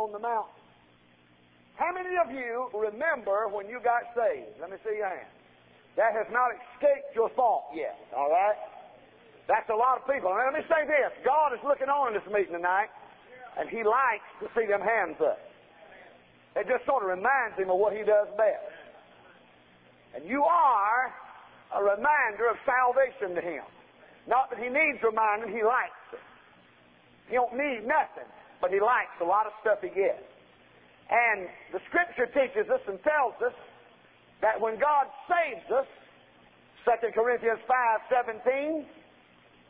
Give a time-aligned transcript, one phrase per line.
[0.00, 0.56] on the mountain.
[1.76, 4.56] How many of you remember when you got saved?
[4.60, 5.28] Let me see your hand.
[5.96, 8.56] That has not escaped your thought yet, all right?
[9.48, 10.32] That's a lot of people.
[10.32, 11.12] Now, let me say this.
[11.24, 12.88] God is looking on in this meeting tonight,
[13.60, 15.40] and He likes to see them hands up.
[16.56, 18.72] It just sort of reminds Him of what He does best.
[20.16, 21.12] And you are
[21.76, 23.64] a reminder of salvation to Him.
[24.28, 26.24] Not that He needs reminding, He likes it.
[27.28, 28.28] He don't need nothing,
[28.60, 30.22] but He likes a lot of stuff He gets.
[31.10, 33.56] And the Scripture teaches us and tells us
[34.40, 35.88] that when God saves us,
[36.86, 38.86] 2 Corinthians 5, 17,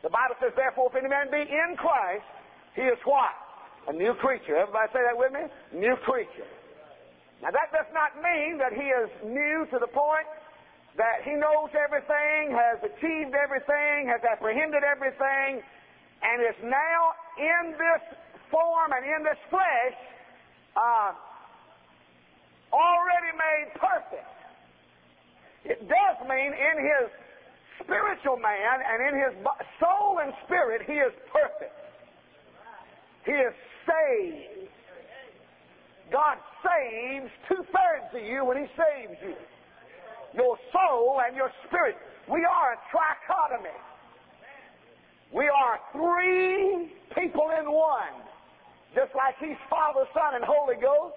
[0.03, 2.25] the Bible says, therefore, if any man be in Christ,
[2.73, 3.35] he is what?
[3.89, 4.55] A new creature.
[4.55, 5.43] Everybody say that with me?
[5.75, 6.47] New creature.
[7.41, 10.29] Now that does not mean that he is new to the point
[10.97, 15.63] that he knows everything, has achieved everything, has apprehended everything,
[16.21, 17.01] and is now
[17.39, 18.03] in this
[18.51, 19.97] form and in this flesh
[20.75, 21.11] uh,
[22.71, 24.29] already made perfect.
[25.63, 27.07] It does mean in his
[27.83, 29.33] spiritual man and in his
[29.79, 31.81] soul and spirit, he is perfect.
[33.25, 33.53] He is
[33.85, 34.69] saved.
[36.11, 39.35] God saves two thirds of you when He saves you.
[40.33, 41.95] Your soul and your spirit.
[42.27, 43.77] We are a trichotomy.
[45.33, 48.30] We are three people in one.
[48.93, 51.15] Just like He's Father, Son, and Holy Ghost.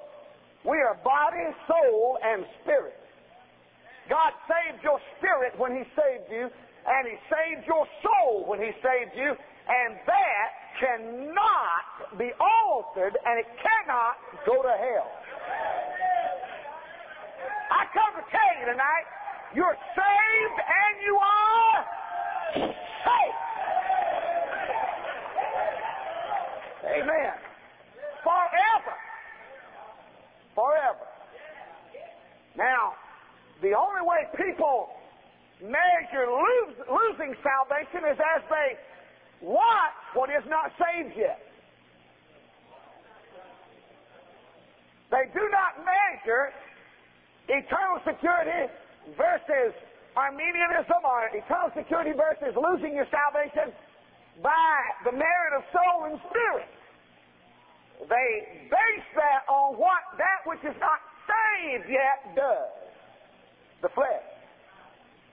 [0.64, 2.96] We are body, soul, and spirit.
[4.08, 8.72] God saved your spirit when He saved you, and He saved your soul when He
[8.80, 10.48] saved you, and that
[10.80, 15.10] cannot be altered and it cannot go to hell.
[17.70, 19.06] I come to tell you tonight,
[19.54, 21.84] you're saved and you are
[23.04, 23.38] safe.
[26.84, 27.34] Amen.
[28.22, 28.94] Forever.
[30.54, 31.06] Forever.
[32.56, 32.94] Now,
[33.62, 34.90] the only way people
[35.60, 38.78] measure lose, losing salvation is as they
[39.40, 41.40] watch what is not saved yet.
[45.10, 46.50] They do not measure
[47.48, 48.72] eternal security
[49.16, 49.74] versus
[50.16, 53.74] Arminianism or eternal security versus losing your salvation
[54.42, 54.74] by
[55.04, 56.66] the merit of soul and spirit.
[58.02, 58.30] They
[58.68, 62.74] base that on what that which is not saved yet does.
[63.82, 64.28] The flesh.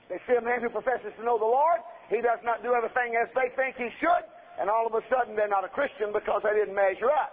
[0.10, 1.80] They see a man who professes to know the Lord,
[2.12, 4.26] he does not do everything as they think he should,
[4.60, 7.32] and all of a sudden they're not a Christian because they didn't measure up.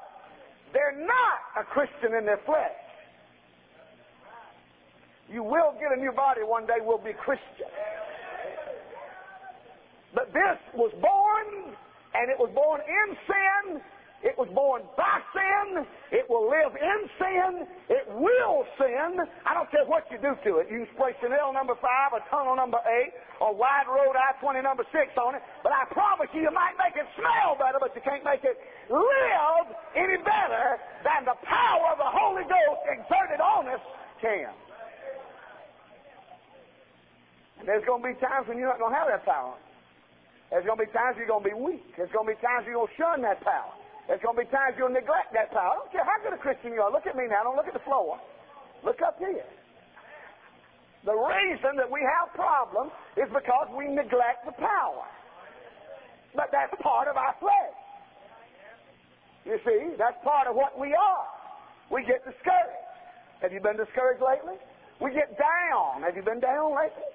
[0.73, 2.79] They're not a Christian in their flesh.
[5.29, 7.69] You will get a new body one day, we'll be Christian.
[10.15, 11.75] But this was born,
[12.15, 13.83] and it was born in sin,
[14.19, 15.87] it was born by sin.
[16.11, 17.53] It will live in sin.
[17.87, 19.23] It will sin.
[19.47, 20.67] I don't care what you do to it.
[20.67, 24.83] You can play Chanel number five, a tunnel number eight, or wide road I-20 number
[24.91, 25.43] six on it.
[25.63, 28.59] But I promise you, you might make it smell better, but you can't make it
[28.91, 33.83] live any better than the power of the Holy Ghost exerted on us
[34.19, 34.51] can.
[37.63, 39.55] And there's going to be times when you're not going to have that power.
[40.51, 41.87] There's going to be times you're going to be weak.
[41.95, 43.79] There's going to be times you're going to shun that power.
[44.09, 45.77] There's going to be times you'll neglect that power.
[45.77, 46.89] I don't care how good a Christian you are.
[46.89, 47.45] Look at me now.
[47.45, 48.17] Don't look at the floor.
[48.81, 49.45] Look up here.
[51.05, 55.05] The reason that we have problems is because we neglect the power.
[56.35, 57.77] But that's part of our flesh.
[59.45, 61.27] You see, that's part of what we are.
[61.93, 62.85] We get discouraged.
[63.41, 64.57] Have you been discouraged lately?
[65.01, 66.03] We get down.
[66.03, 67.13] Have you been down lately?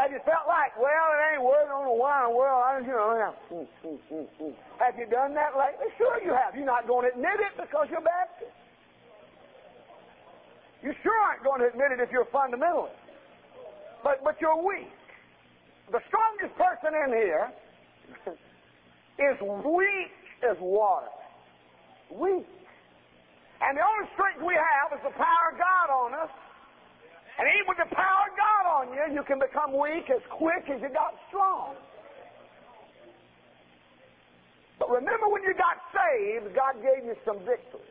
[0.00, 2.64] Have you felt like, well, it ain't working on the wine world?
[2.64, 5.92] I, you know, mm, mm, mm, have you done that lately?
[6.00, 6.56] Sure you have.
[6.56, 8.48] You're not going to admit it because you're Baptist.
[10.80, 12.96] You sure aren't going to admit it if you're fundamentalist.
[14.00, 14.88] But, but you're weak.
[15.92, 17.52] The strongest person in here
[19.28, 19.36] is
[19.68, 20.16] weak
[20.48, 21.12] as water.
[22.08, 22.48] Weak.
[23.60, 26.32] And the only strength we have is the power of God on us
[27.40, 28.28] and even with the power
[28.88, 31.76] you, you can become weak as quick as you got strong.
[34.80, 37.84] But remember when you got saved, God gave you some victory.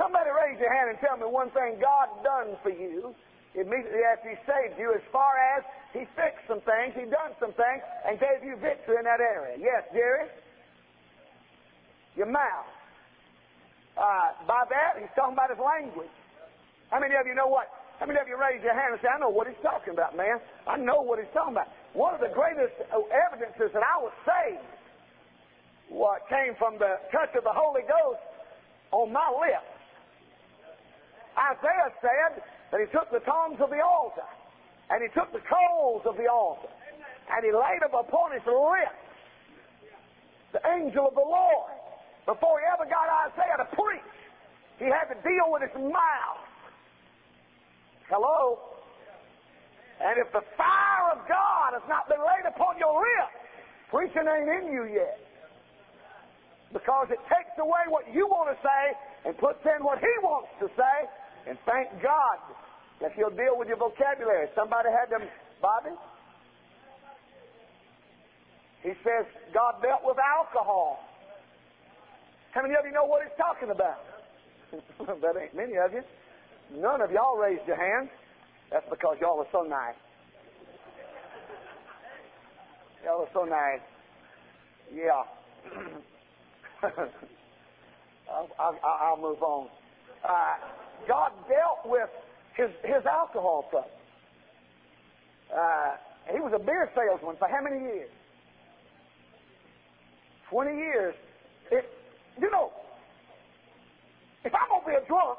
[0.00, 3.14] Somebody raise your hand and tell me one thing God done for you
[3.52, 5.62] immediately after He saved you as far as
[5.92, 9.60] He fixed some things, He done some things, and gave you victory in that area.
[9.60, 10.32] Yes, Jerry?
[12.16, 12.72] Your mouth.
[13.92, 16.16] Uh, by that, He's talking about His language.
[16.88, 17.68] How many of you know what?
[18.02, 20.18] How many of you raise your hand and say, I know what he's talking about,
[20.18, 20.42] man?
[20.66, 21.70] I know what he's talking about.
[21.94, 24.66] One of the greatest uh, evidences that I was saved
[25.86, 28.18] what came from the touch of the Holy Ghost
[28.90, 29.70] on my lips.
[31.38, 32.42] Isaiah said
[32.74, 34.26] that he took the tongs of the altar
[34.90, 36.74] and he took the coals of the altar
[37.30, 38.98] and he laid them upon his lips.
[40.50, 41.70] The angel of the Lord.
[42.26, 44.10] Before he ever got Isaiah to preach,
[44.82, 46.41] he had to deal with his mouth.
[48.12, 48.60] Hello?
[50.04, 53.32] And if the fire of God has not been laid upon your lips,
[53.88, 55.16] preaching ain't in you yet.
[56.76, 58.82] Because it takes away what you want to say
[59.24, 60.96] and puts in what he wants to say.
[61.48, 62.36] And thank God
[63.00, 64.48] that he'll deal with your vocabulary.
[64.54, 65.24] Somebody had them,
[65.64, 65.96] Bobby?
[68.84, 69.24] He says
[69.54, 71.00] God dealt with alcohol.
[72.52, 74.04] How many of you know what he's talking about?
[75.22, 76.04] that ain't many of you.
[76.70, 78.08] None of y'all raised your hand.
[78.70, 79.94] That's because y'all are so nice.
[83.04, 83.80] Y'all are so nice.
[84.94, 85.24] Yeah.
[88.32, 89.68] I'll, I'll, I'll, move on.
[90.24, 90.54] Uh,
[91.06, 92.08] God dealt with
[92.56, 93.90] his, his alcohol problem.
[95.54, 95.96] Uh,
[96.32, 98.10] he was a beer salesman for how many years?
[100.50, 101.14] 20 years.
[101.70, 101.84] It,
[102.40, 102.70] you know,
[104.44, 105.38] if I'm going to be a drunk,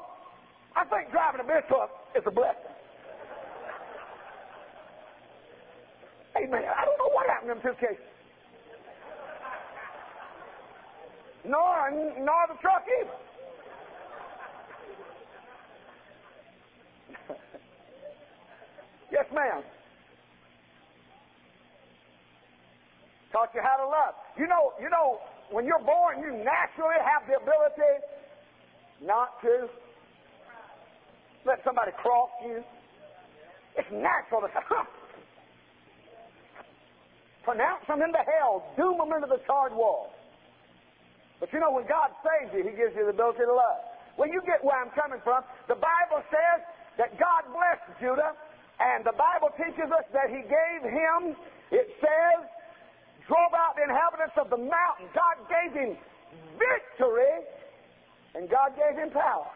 [0.76, 2.74] I think driving a beer truck is a blessing.
[6.36, 6.64] Amen.
[6.66, 7.98] I don't know what happened in this case.
[11.46, 13.10] Nor, nor the truck either.
[19.12, 19.62] yes, ma'am.
[23.30, 24.14] Taught you how to love.
[24.38, 25.20] You know, you know,
[25.50, 28.02] when you're born, you naturally have the ability
[29.02, 29.68] not to
[31.44, 32.64] let somebody cross you.
[33.76, 34.84] It's natural to say, huh.
[37.44, 38.64] Pronounce them into hell.
[38.76, 40.12] Doom them into the charred wall.
[41.40, 43.84] But you know, when God saves you, He gives you the ability to love.
[44.16, 45.44] Well, you get where I'm coming from.
[45.68, 46.64] The Bible says
[46.96, 48.32] that God blessed Judah,
[48.80, 51.36] and the Bible teaches us that He gave him,
[51.74, 52.48] it says,
[53.26, 55.10] drove out the inhabitants of the mountain.
[55.12, 55.98] God gave him
[56.56, 57.44] victory,
[58.34, 59.50] and God gave him power.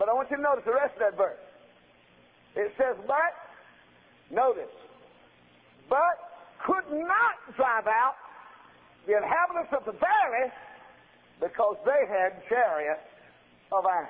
[0.00, 1.36] But I want you to notice the rest of that verse.
[2.56, 3.36] It says, but,
[4.32, 4.72] notice,
[5.90, 6.16] but
[6.64, 8.16] could not drive out
[9.06, 10.48] the inhabitants of the valley
[11.38, 13.04] because they had chariots
[13.72, 14.08] of iron.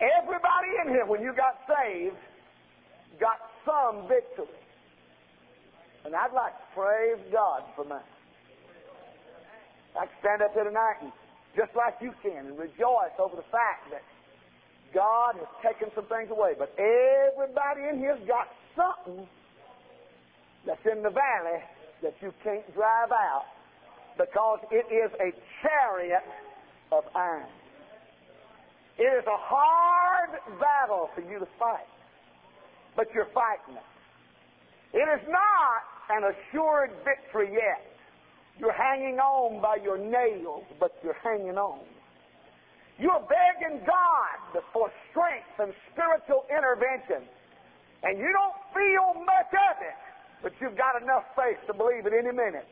[0.00, 2.16] Everybody in here, when you got saved,
[3.20, 3.36] got
[3.68, 4.56] some victory.
[6.06, 8.00] And I'd like to praise God for mine.
[10.00, 11.12] I can stand up here tonight and
[11.56, 14.02] just like you can and rejoice over the fact that
[14.94, 16.52] God has taken some things away.
[16.56, 19.26] But everybody in here's got something
[20.66, 21.60] that's in the valley
[22.02, 23.44] that you can't drive out
[24.18, 25.32] because it is a
[25.62, 26.24] chariot
[26.90, 27.48] of iron.
[28.98, 31.88] It is a hard battle for you to fight,
[32.96, 34.96] but you're fighting it.
[34.96, 37.91] It is not an assured victory yet.
[38.58, 41.80] You're hanging on by your nails, but you're hanging on.
[42.98, 47.26] You're begging God for strength and spiritual intervention,
[48.04, 49.98] and you don't feel much of it,
[50.42, 52.68] but you've got enough faith to believe at any minute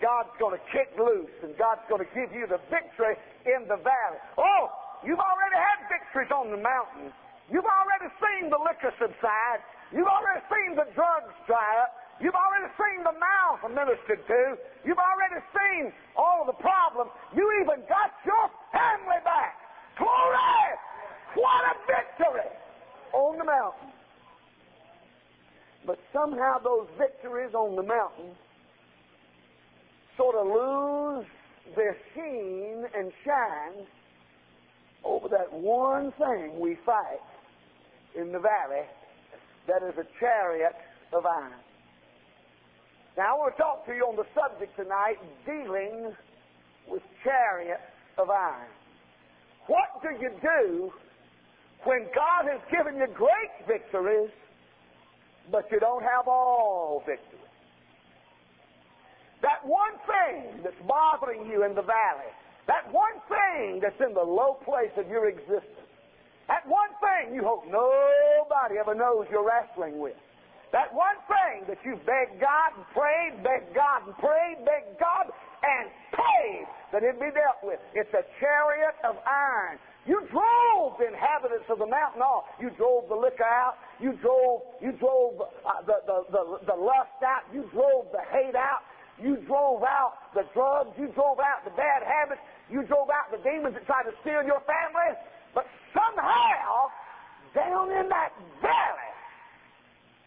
[0.00, 3.76] God's going to kick loose and God's going to give you the victory in the
[3.76, 4.18] valley.
[4.40, 4.72] Oh,
[5.04, 7.12] you've already had victories on the mountain.
[7.52, 9.60] You've already seen the liquor subside.
[9.92, 11.99] You've already seen the drugs dry up.
[12.20, 14.56] You've already seen the mouth ministered to.
[14.84, 17.10] You've already seen all of the problems.
[17.34, 19.56] You even got your family back.
[19.96, 20.76] Glory!
[21.34, 22.50] What a victory
[23.12, 23.88] on the mountain.
[25.86, 28.36] But somehow those victories on the mountain
[30.16, 31.26] sort of lose
[31.74, 33.86] their sheen and shine
[35.04, 37.24] over that one thing we fight
[38.14, 38.84] in the valley
[39.66, 40.74] that is a chariot
[41.14, 41.52] of iron.
[43.16, 46.14] Now, I want to talk to you on the subject tonight dealing
[46.88, 47.80] with chariot
[48.18, 48.70] of iron.
[49.66, 50.92] What do you do
[51.84, 54.30] when God has given you great victories,
[55.50, 57.40] but you don't have all victories?
[59.42, 62.30] That one thing that's bothering you in the valley,
[62.66, 65.88] that one thing that's in the low place of your existence,
[66.46, 70.16] that one thing you hope nobody ever knows you're wrestling with.
[70.72, 75.26] That one thing that you begged God and prayed, begged God and prayed, begged God
[75.66, 77.82] and prayed that it be dealt with.
[77.94, 79.78] It's a chariot of iron.
[80.06, 82.46] You drove the inhabitants of the mountain off.
[82.58, 83.76] You drove the liquor out.
[84.00, 87.44] You drove, you drove uh, the, the, the, the lust out.
[87.52, 88.86] You drove the hate out.
[89.20, 90.96] You drove out the drugs.
[90.96, 92.40] You drove out the bad habits.
[92.70, 95.18] You drove out the demons that tried to steal your family.
[95.52, 96.88] But somehow,
[97.52, 99.09] down in that valley,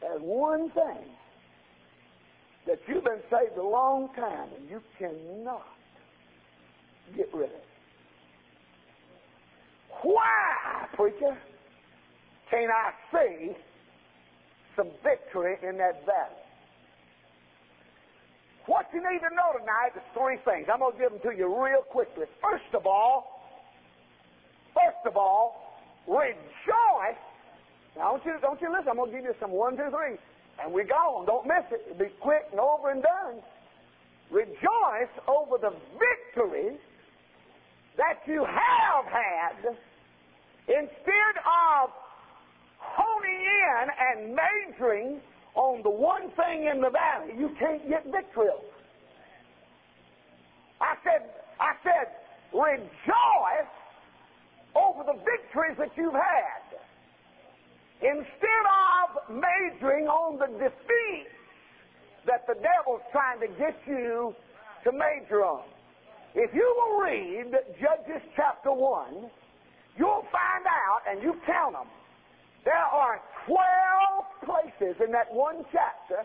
[0.03, 1.07] there's one thing
[2.67, 5.65] that you've been saved a long time and you cannot
[7.15, 7.63] get rid of.
[10.01, 11.37] Why, preacher,
[12.51, 13.53] can I see
[14.75, 16.43] some victory in that valley?
[18.65, 20.67] What you need to know tonight is three things.
[20.71, 22.25] I'm going to give them to you real quickly.
[22.41, 23.41] First of all,
[24.73, 27.23] first of all, rejoice.
[27.97, 28.89] Now, don't you, don't you listen.
[28.89, 30.17] I'm going to give you some one, two, three.
[30.61, 31.25] And we're gone.
[31.25, 31.97] Don't miss it.
[31.97, 33.41] Be quick and over and done.
[34.31, 36.79] Rejoice over the victories
[37.97, 39.75] that you have had
[40.67, 41.89] instead of
[42.77, 45.21] honing in and majoring
[45.55, 48.73] on the one thing in the valley you can't get victory over.
[50.81, 52.09] I said, I said,
[52.51, 53.71] rejoice
[54.75, 56.62] over the victories that you've had.
[58.03, 61.27] Instead of majoring on the defeat
[62.27, 64.35] that the devil's trying to get you
[64.83, 65.63] to major on.
[66.35, 69.29] If you will read Judges chapter 1,
[69.97, 71.87] you'll find out, and you count them,
[72.65, 73.59] there are 12
[74.47, 76.23] places in that one chapter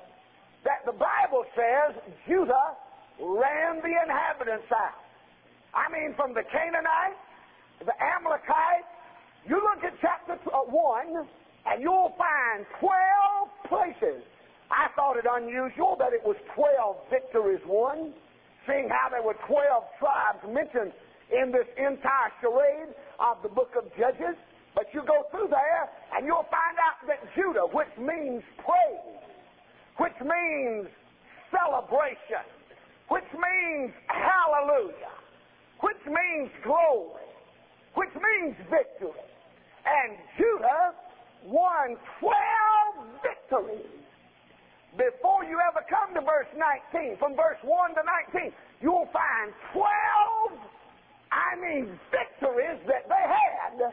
[0.65, 1.95] that the Bible says
[2.27, 2.75] Judah
[3.21, 4.99] ran the inhabitants out.
[5.75, 7.19] I mean, from the Canaanites,
[7.85, 8.91] the Amalekites.
[9.47, 11.27] You look at chapter uh, 1,
[11.69, 14.25] and you'll find 12 places.
[14.71, 18.13] I thought it unusual that it was 12 victories won,
[18.67, 19.61] seeing how there were 12
[19.99, 20.93] tribes mentioned
[21.33, 24.37] in this entire charade of the book of Judges.
[24.75, 29.21] But you go through there and you'll find out that Judah, which means praise,
[29.97, 30.89] which means
[31.53, 32.45] celebration,
[33.09, 35.17] which means hallelujah,
[35.81, 37.29] which means glory,
[37.97, 39.29] which means victory.
[39.89, 40.93] And Judah
[41.49, 44.05] won 12 victories
[44.97, 46.49] before you ever come to verse
[46.93, 47.17] 19.
[47.17, 48.03] From verse 1 to
[48.45, 50.61] 19, you'll find 12,
[51.33, 53.93] I mean, victories that they had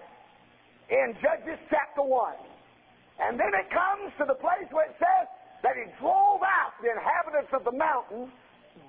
[0.91, 2.11] in Judges chapter 1.
[3.19, 5.27] And then it comes to the place where it says
[5.63, 8.27] that he drove out the inhabitants of the mountain,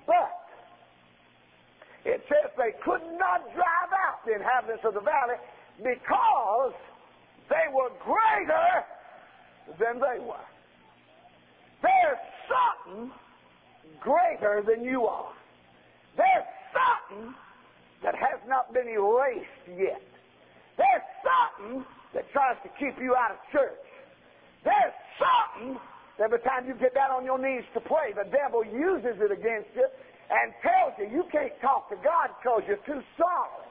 [0.03, 0.43] but
[2.03, 5.39] it says they could not drive out the inhabitants of the valley
[5.79, 6.75] because
[7.49, 8.83] they were greater
[9.79, 10.47] than they were.
[11.81, 13.11] There's something
[13.99, 15.33] greater than you are.
[16.15, 17.33] There's something
[18.03, 20.01] that has not been erased yet.
[20.77, 23.85] There's something that tries to keep you out of church.
[24.63, 25.77] There's something
[26.17, 29.31] that every time you get down on your knees to pray, the devil uses it
[29.31, 29.87] against you
[30.29, 33.67] and tells you you can't talk to God because you're too sorry.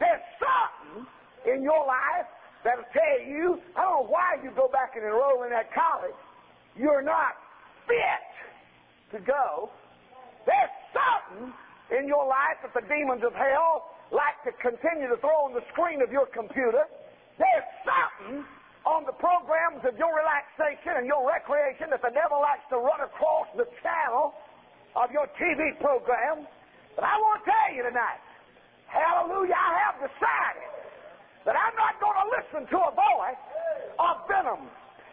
[0.00, 1.06] There's something
[1.46, 2.28] in your life
[2.64, 6.16] that'll tell you, I don't know why you go back and enroll in that college.
[6.74, 7.36] You're not
[7.86, 8.24] fit
[9.14, 9.70] to go.
[10.48, 11.52] There's something
[11.92, 15.64] in your life that the demons of hell like to continue to throw on the
[15.76, 16.88] screen of your computer.
[17.36, 18.42] There's something
[18.84, 23.00] on the programs of your relaxation and your recreation that the devil likes to run
[23.00, 24.36] across the channel
[24.96, 26.44] of your TV program.
[26.96, 28.22] But I want to tell you tonight,
[28.86, 30.83] hallelujah, I have decided
[31.44, 33.42] that I'm not going to listen to a voice
[34.00, 34.64] of venom.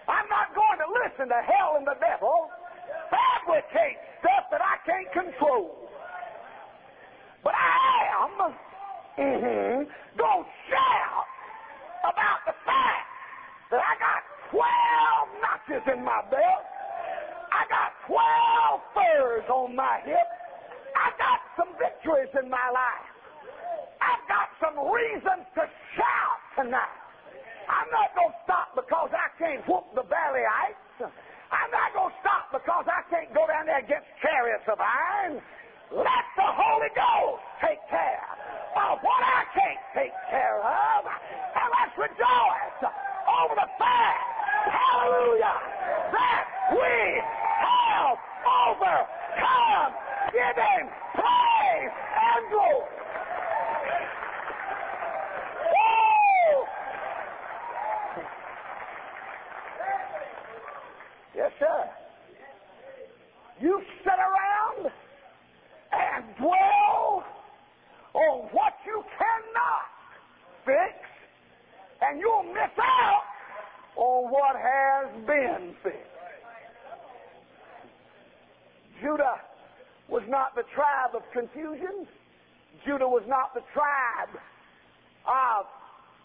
[0.08, 2.50] I'm not going to listen to hell and the devil
[3.12, 5.76] fabricate stuff that I can't control.
[7.44, 8.34] But I am
[9.18, 9.78] mm-hmm,
[10.18, 11.28] gonna shout
[12.06, 13.08] about the fact
[13.72, 14.22] that I got
[14.52, 16.66] 12 notches in my belt.
[17.52, 20.30] I got 12 furs on my hip.
[20.96, 23.11] I got some victories in my life.
[24.62, 25.66] Some reasons to
[25.98, 27.02] shout tonight.
[27.66, 31.02] I'm not going to stop because I can't whoop the valleyites.
[31.02, 35.42] I'm not going to stop because I can't go down there against chariots of iron.
[35.90, 38.22] Let the Holy Ghost take care
[38.78, 41.10] of what I can't take care of.
[41.10, 44.26] And let's rejoice over the fact,
[44.70, 45.58] hallelujah,
[46.14, 47.02] that we
[47.66, 48.14] have
[48.46, 49.92] overcome.
[50.30, 50.86] Give him
[51.18, 53.01] praise and glory.
[61.36, 61.90] Yes, sir.
[63.62, 64.92] You sit around
[65.92, 67.24] and dwell
[68.14, 69.88] on what you cannot
[70.66, 70.98] fix,
[72.02, 73.24] and you'll miss out
[73.96, 75.98] on what has been fixed.
[79.02, 79.36] Judah
[80.10, 82.08] was not the tribe of confusion.
[82.86, 84.36] Judah was not the tribe
[85.26, 85.66] of,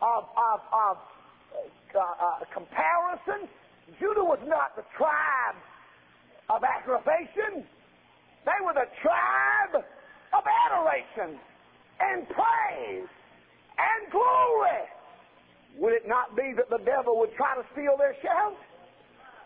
[0.02, 0.96] of, of, of
[1.94, 3.48] uh, uh, comparison.
[4.00, 5.58] Judah was not the tribe
[6.50, 7.62] of aggravation.
[8.44, 9.82] They were the tribe
[10.34, 11.38] of adoration
[12.00, 13.08] and praise
[13.78, 14.82] and glory.
[15.78, 18.56] Would it not be that the devil would try to steal their shout?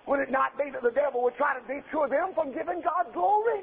[0.06, 3.12] Would it not be that the devil would try to detour them from giving God
[3.12, 3.62] glory?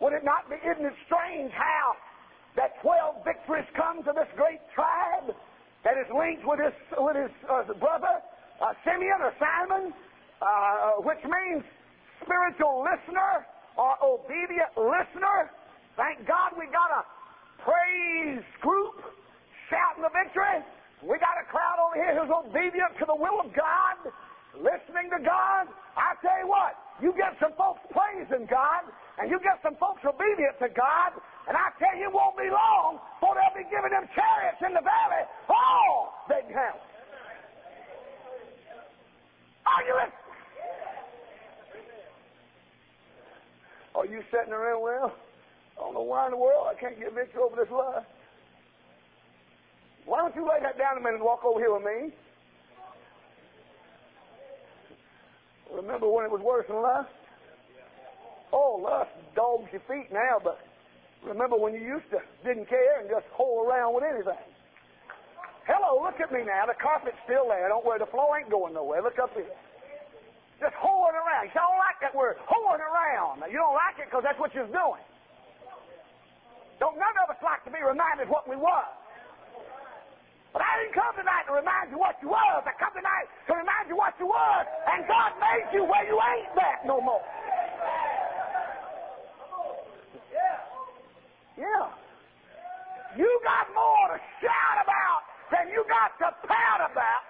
[0.00, 1.94] Would it not be, isn't it strange how
[2.56, 5.34] that 12 victories come to this great tribe
[5.84, 8.22] that is linked with his, with his uh, brother,
[8.62, 9.92] uh, Simeon or Simon,
[10.40, 11.66] uh, which means
[12.22, 13.42] spiritual listener
[13.74, 15.50] or obedient listener.
[15.98, 17.02] Thank God we got a
[17.66, 19.02] praise group
[19.66, 20.62] shouting the victory.
[21.02, 23.98] We got a crowd over here who's obedient to the will of God,
[24.54, 25.66] listening to God.
[25.98, 28.86] I tell you what, you get some folks praising God,
[29.18, 31.18] and you get some folks obedient to God,
[31.50, 34.72] and I tell you, it won't be long before they'll be giving them chariots in
[34.78, 35.26] the valley.
[35.50, 36.78] Oh, they can.
[39.66, 39.94] Are you?
[43.94, 45.14] Are you sitting around, well,
[45.76, 48.02] I don't know why in the world I can't get victory over this lie.
[50.04, 52.14] Why don't you lay that down a minute and walk over here with me?
[55.72, 57.08] Remember when it was worse than lust?
[58.52, 60.58] Oh, lust dogs your feet now, but
[61.24, 64.51] remember when you used to didn't care and just hole around with anything.
[65.72, 66.68] Hello, look at me now.
[66.68, 67.72] The carpet's still there.
[67.72, 69.00] Don't worry, the floor ain't going nowhere.
[69.00, 69.48] Look up here.
[70.60, 71.48] Just hoeing around.
[71.48, 73.40] You don't like that word, hoeing around.
[73.48, 75.00] You don't like it because that's what you're doing.
[76.76, 78.88] Don't none of us like to be reminded what we were.
[80.52, 82.60] But I didn't come tonight to remind you what you was.
[82.68, 84.64] I come tonight to remind you what you was.
[84.92, 87.24] And God made you where you ain't that no more.
[90.28, 91.64] Yeah.
[91.64, 91.86] Yeah.
[93.16, 95.11] You got more to shout about
[95.52, 97.22] than you got to pout about.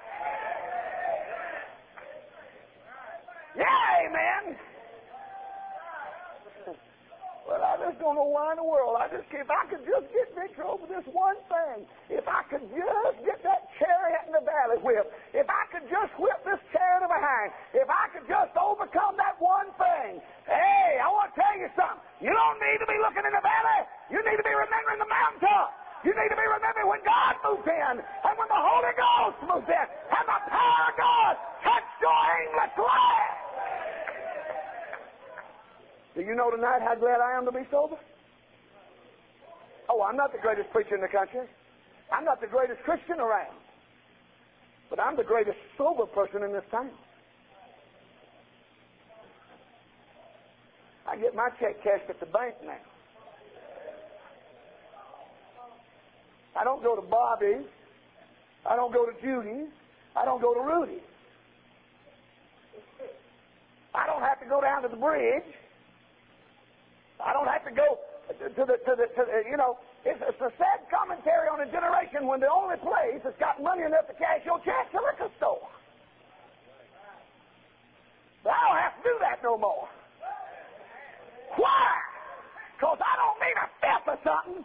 [3.58, 4.56] Yeah, amen.
[7.42, 8.94] But I just don't know why in the world.
[8.96, 12.62] I just, if I could just get victory over this one thing, if I could
[12.70, 17.10] just get that chariot in the valley whip, if I could just whip this chariot
[17.10, 21.68] behind, if I could just overcome that one thing, hey, I want to tell you
[21.74, 22.00] something.
[22.22, 23.80] You don't need to be looking in the valley.
[24.14, 25.82] You need to be remembering the mountaintop.
[26.02, 29.70] You need to be remembering when God moves in and when the Holy Ghost moves
[29.70, 33.38] in and the power of God touched your aimless life.
[36.14, 37.96] Do you know tonight how glad I am to be sober?
[39.88, 41.46] Oh, I'm not the greatest preacher in the country.
[42.10, 43.56] I'm not the greatest Christian around.
[44.90, 46.90] But I'm the greatest sober person in this town.
[51.06, 52.91] I get my check cashed at the bank now.
[56.58, 57.64] I don't go to Bobby's.
[58.68, 59.72] I don't go to Judy's.
[60.16, 61.02] I don't go to Rudy's.
[63.94, 65.48] I don't have to go down to the bridge.
[67.20, 70.40] I don't have to go to the, to the, to the you know, it's, it's
[70.40, 74.14] a sad commentary on a generation when the only place that's got money enough to
[74.14, 75.68] cash your checks is a liquor store.
[78.42, 79.86] But I don't have to do that no more.
[81.56, 81.84] Why?
[82.74, 84.64] Because I don't need a fifth of something.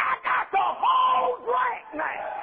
[0.00, 2.40] I got the whole drink now.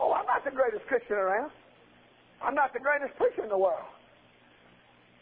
[0.00, 1.52] Oh, I'm not the greatest Christian around.
[2.42, 3.86] I'm not the greatest preacher in the world.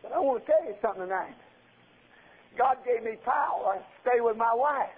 [0.03, 1.35] But I want to tell you something tonight.
[2.57, 4.95] God gave me power to stay with my wife.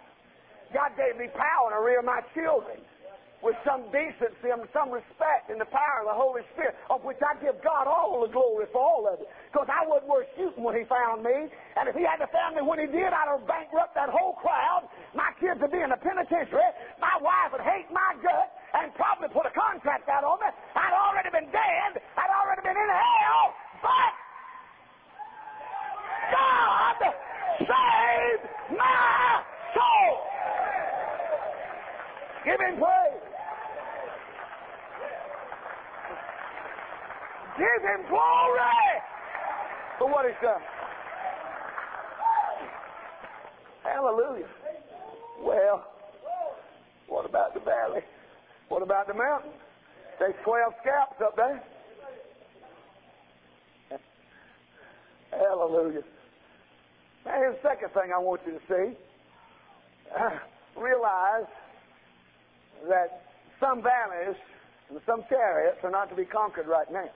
[0.73, 2.79] God gave me power to rear my children
[3.41, 7.21] with some decency and some respect in the power of the Holy Spirit, of which
[7.25, 9.29] I give God all the glory for all of it.
[9.49, 11.49] Because I wasn't worth shooting when He found me.
[11.77, 14.37] And if He had to found me when He did, I'd have bankrupt that whole
[14.37, 14.89] crowd.
[15.17, 16.69] My kids would be in the penitentiary.
[17.01, 20.51] My wife would hate my gut and probably put a contract out on me.
[20.77, 21.97] I'd already been dead.
[22.17, 23.57] I'd already been in hell.
[23.83, 24.13] But
[26.31, 26.97] God
[27.59, 28.45] saved
[28.77, 29.43] my
[29.75, 30.13] soul.
[32.45, 33.20] Give him praise.
[37.57, 38.61] Give him glory
[39.99, 40.63] for what he's done.
[43.83, 44.47] Hallelujah.
[45.43, 45.85] Well,
[47.09, 48.03] what about the valley?
[48.69, 49.51] What about the mountain?
[50.19, 51.63] There's 12 scalps up there.
[55.31, 56.03] Hallelujah.
[57.25, 58.97] Now, here's the second thing I want you to see.
[60.19, 60.31] Uh,
[60.81, 61.49] realize
[62.89, 63.23] that
[63.61, 64.37] some valleys
[64.89, 67.09] and some chariots are not to be conquered right now.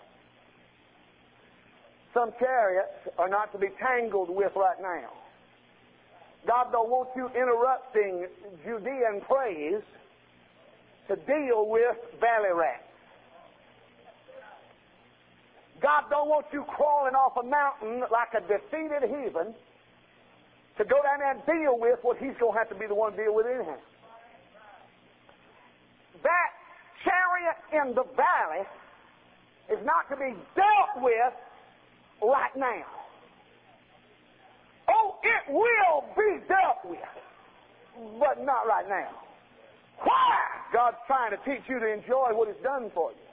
[2.15, 5.11] Some chariots are not to be tangled with right now.
[6.47, 8.27] God don't want you interrupting
[8.65, 9.83] Judean praise
[11.09, 12.83] to deal with valley rats.
[15.83, 19.53] God don't want you crawling off a mountain like a defeated heathen
[20.79, 22.95] to go down there and deal with what he's going to have to be the
[22.95, 23.77] one to deal with anyhow.
[26.23, 26.51] That
[27.05, 28.65] chariot in the valley
[29.69, 31.35] is not to be dealt with
[32.23, 32.85] right now.
[34.89, 36.99] Oh, it will be dealt with,
[38.21, 39.11] but not right now.
[40.03, 40.37] Why?
[40.73, 43.25] God's trying to teach you to enjoy what He's done for you.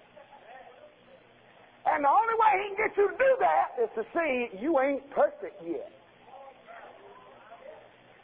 [1.85, 4.79] And the only way He can get you to do that is to see you
[4.79, 5.91] ain't perfect yet.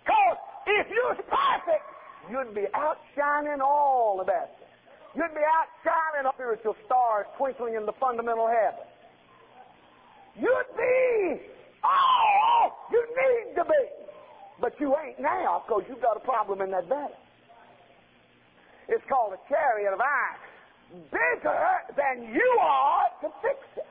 [0.05, 1.83] Because if you was perfect,
[2.31, 4.53] you'd be outshining all the best.
[5.15, 8.85] You'd be outshining spiritual stars twinkling in the fundamental heaven.
[10.39, 11.41] You'd be
[11.83, 13.83] all oh, you need to be.
[14.59, 17.13] But you ain't now because you've got a problem in that valley.
[18.87, 20.39] It's called a chariot of iron
[21.11, 23.85] bigger than you are to fix it.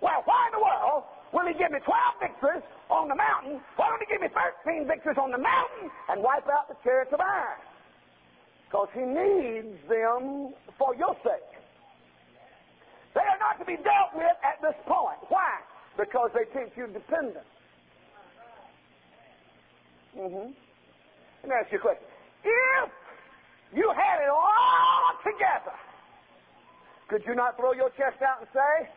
[0.00, 3.60] Well, why in the world will he give me 12 victories on the mountain?
[3.76, 4.28] Why don't he give me
[4.64, 7.60] 13 victories on the mountain and wipe out the chariots of iron?
[8.66, 11.57] Because he needs them for your sake.
[13.18, 15.18] They are not to be dealt with at this point.
[15.26, 15.58] Why?
[15.98, 17.50] Because they teach you dependence.
[20.14, 20.54] Mm-hmm.
[21.42, 22.06] Let me ask you a question.
[22.46, 22.90] If
[23.74, 25.74] you had it all together.
[27.08, 28.88] Could you not throw your chest out and say,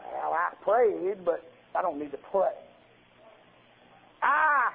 [0.00, 2.56] Well, I prayed, but I don't need to pray.
[4.22, 4.72] I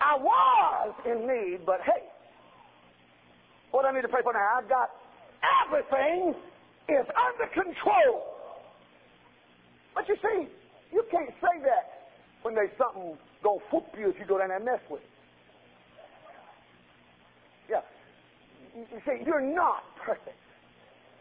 [0.00, 2.06] I was in need, but hey,
[3.72, 4.58] what do I need to pray for now?
[4.58, 4.90] I've got
[5.66, 6.34] everything
[6.92, 8.24] is under control.
[9.94, 10.48] But you see,
[10.92, 14.64] you can't say that when there's something go whoop you if you go down and
[14.64, 15.10] mess with it.
[17.70, 17.82] Yeah.
[18.76, 20.36] You see, you're not perfect.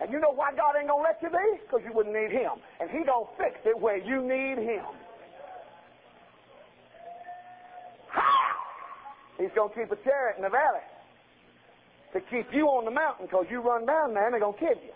[0.02, 1.60] And you know why God ain't gonna let you be?
[1.66, 2.62] Because you wouldn't need Him.
[2.80, 4.86] And He gonna fix it where you need Him.
[8.10, 8.56] How?
[9.38, 10.88] He's gonna keep a chariot in the valley
[12.14, 14.70] to keep you on the mountain because you run down there and they're gonna kill
[14.70, 14.96] you.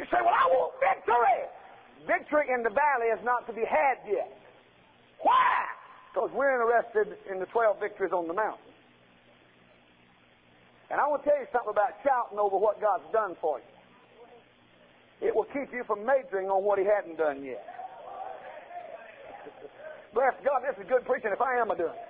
[0.00, 1.44] You say, Well, I want victory.
[2.08, 4.32] Victory in the valley is not to be had yet.
[5.20, 5.68] Why?
[6.08, 8.64] Because we're interested in the 12 victories on the mountain.
[10.88, 13.68] And I want to tell you something about shouting over what God's done for you.
[15.20, 17.60] It will keep you from majoring on what He hadn't done yet.
[20.16, 22.00] Bless God, this is good preaching if I am a doing.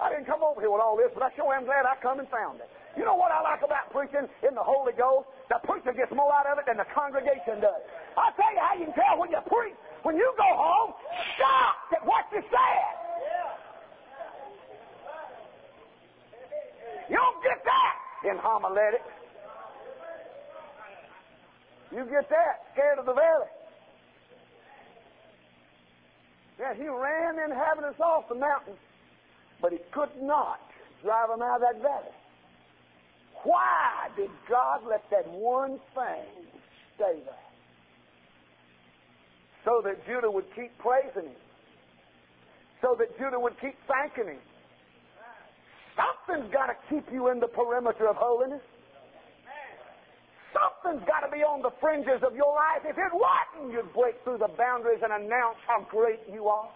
[0.00, 2.18] I didn't come over here with all this, but I sure am glad I come
[2.18, 2.70] and found it.
[2.96, 5.28] You know what I like about preaching in the Holy Ghost?
[5.48, 7.82] The preacher gets more out of it than the congregation does.
[8.16, 9.76] I'll tell you how you can tell when you preach.
[10.02, 10.92] When you go home,
[11.36, 12.94] shocked at what you said.
[17.08, 17.94] You don't get that
[18.30, 19.04] in homiletics.
[21.92, 23.52] You get that scared of the valley.
[26.58, 28.74] Yeah, he ran in having us off the mountain,
[29.60, 30.60] but he could not
[31.02, 32.14] drive them out of that valley.
[33.44, 36.48] Why did God let that one thing
[36.96, 37.44] stay there?
[39.64, 41.40] So that Judah would keep praising him.
[42.82, 44.40] So that Judah would keep thanking him
[45.94, 48.62] Something's got to keep you in the perimeter of holiness.
[50.50, 52.82] Something's got to be on the fringes of your life.
[52.86, 56.70] If it wasn't, you'd break through the boundaries and announce how great you are.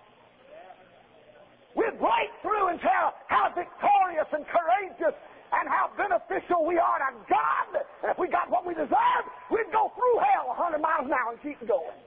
[1.75, 5.15] We'd break through and tell how victorious and courageous
[5.53, 7.83] and how beneficial we are to God.
[8.03, 11.33] And if we got what we deserve, we'd go through hell 100 miles an hour
[11.33, 11.99] and keep going.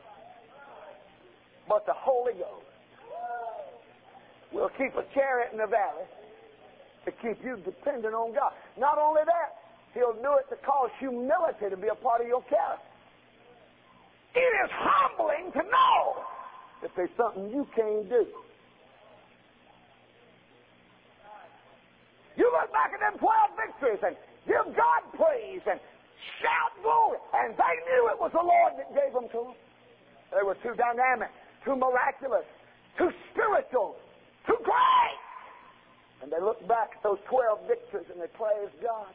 [1.67, 2.67] But the Holy Ghost
[4.51, 6.05] will keep a chariot in the valley
[7.05, 8.53] to keep you dependent on God.
[8.77, 9.57] Not only that,
[9.93, 12.85] He'll do it to cause humility to be a part of your character.
[14.33, 16.23] It is humbling to know
[16.81, 18.25] that there's something you can't do.
[22.37, 24.15] You look back at them 12 victories and
[24.47, 25.79] give God praise and
[26.39, 27.19] shout glory.
[27.35, 29.57] And they knew it was the Lord that gave them to them.
[30.31, 31.29] They were too dynamic,
[31.65, 32.47] too miraculous,
[32.97, 33.99] too spiritual,
[34.47, 35.21] too great
[36.21, 39.09] and they look back at those 12 victories and they praise God.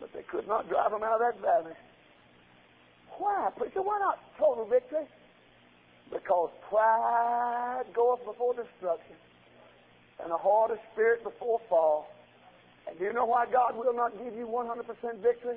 [0.00, 1.74] But they could not drive them out of that valley.
[3.18, 3.82] Why, preacher?
[3.82, 5.06] Why not total victory?
[6.12, 9.16] Because pride goeth before destruction,
[10.22, 12.08] and a haughty spirit before fall.
[12.88, 15.56] And do you know why God will not give you 100% victory?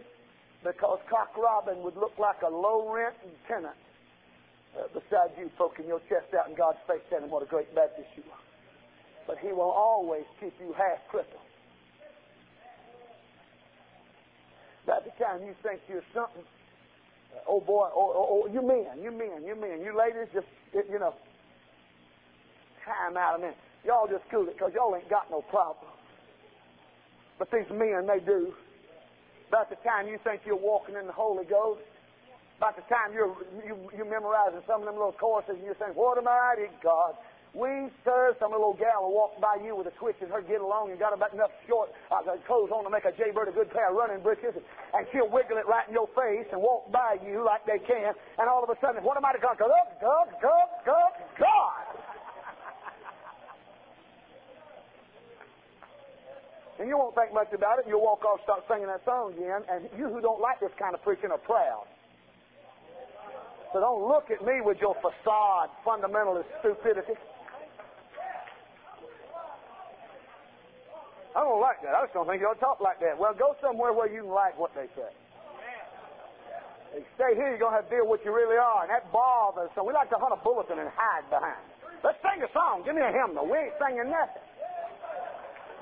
[0.64, 3.16] because Cock Robin would look like a low rent
[3.48, 3.76] tenant
[4.78, 8.10] uh, beside you, poking your chest out in God's face, telling what a great Baptist
[8.16, 8.44] you are.
[9.28, 11.42] But He will always keep you half crippled.
[14.86, 16.44] By the time you think you're something,
[17.36, 20.48] uh, oh boy, oh, oh, oh, you men, you men, you men, you ladies, just,
[20.74, 21.14] you know,
[22.84, 23.58] time out a minute.
[23.86, 25.88] Y'all just cool it because y'all ain't got no problem.
[27.40, 28.54] But these men, they do.
[29.48, 31.82] About the time you think you're walking in the Holy Ghost,
[32.60, 33.34] about the time you're
[33.66, 37.16] you, you're memorizing some of them little courses, and you're saying, "What a mighty God."
[37.56, 40.62] We serve some little gal will walk by you with a twitch and her get
[40.62, 43.74] along and got about enough short uh, clothes on to make a jaybird a good
[43.74, 44.62] pair of running breeches, and,
[44.94, 48.14] and she'll wiggle it right in your face and walk by you like they can,
[48.14, 49.58] and all of a sudden, what a mighty God!
[49.58, 51.12] God, God, God, God,
[51.42, 51.89] God!
[56.80, 57.86] And you won't think much about it.
[57.88, 59.68] You'll walk off, start singing that song again.
[59.68, 61.84] And you who don't like this kind of preaching are proud.
[63.76, 67.20] So don't look at me with your facade, fundamentalist stupidity.
[71.36, 71.94] I don't like that.
[71.94, 73.20] I just don't think to talk like that.
[73.20, 75.12] Well, go somewhere where you can like what they say.
[76.96, 78.82] If you stay here, you're going to have to deal with what you really are.
[78.82, 79.70] And that bothers.
[79.76, 81.62] So we like to hunt a bulletin and hide behind.
[82.02, 82.82] Let's sing a song.
[82.82, 83.46] Give me a hymnal.
[83.46, 84.49] We ain't singing nothing.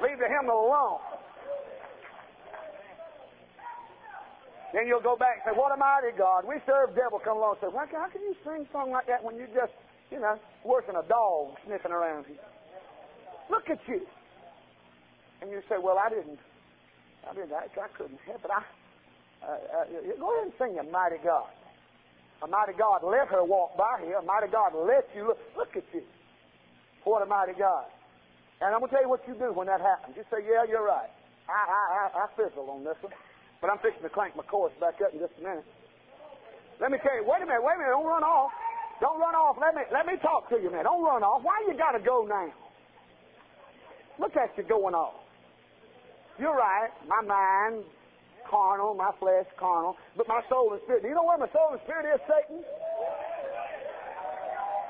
[0.02, 1.00] Leave the hymnal alone.
[4.74, 6.46] Then you'll go back and say, What a mighty God.
[6.46, 9.24] We serve devil come along and say, How can you sing a song like that
[9.24, 9.74] when you're just,
[10.12, 12.44] you know, working a dog sniffing around here?
[13.50, 14.02] Look at you.
[15.42, 16.40] And you say, Well, I didn't.
[17.30, 17.54] I didn't.
[17.54, 18.52] I, I couldn't help it.
[18.52, 18.62] I,
[19.42, 19.86] uh, uh,
[20.20, 21.50] go ahead and sing a mighty God.
[22.44, 24.18] A mighty God let her walk by here.
[24.18, 25.40] A mighty God let you look.
[25.56, 26.04] Look at you.
[27.04, 27.86] What a mighty God.
[28.62, 30.18] And I'm going to tell you what you do when that happens.
[30.18, 31.10] You say, yeah, you're right.
[31.46, 33.14] I, I, I, I fizzle on this one.
[33.62, 35.66] But I'm fixing to clank my chorus back up in just a minute.
[36.82, 38.54] Let me tell you, wait a minute, wait a minute, don't run off.
[39.02, 39.58] Don't run off.
[39.62, 40.86] Let me let me talk to you, man.
[40.86, 41.42] Don't run off.
[41.46, 42.50] Why you gotta go now?
[44.18, 45.14] Look at you going off.
[46.40, 46.90] You're right.
[47.06, 47.86] My mind,
[48.50, 51.02] carnal, my flesh, carnal, but my soul and spirit.
[51.02, 52.62] Do you know where my soul and spirit is, Satan?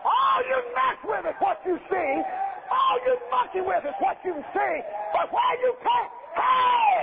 [0.08, 4.36] Oh, you mess with it, what you see all you monkey with is what you
[4.54, 4.76] see,
[5.14, 7.00] but why you can't, hey,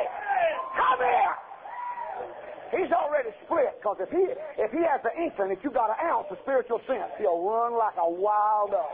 [0.76, 1.36] come here.
[2.74, 4.24] He's already split because if he
[4.58, 7.78] if he has the inkling that you got an ounce of spiritual sense, he'll run
[7.78, 8.90] like a wild dog.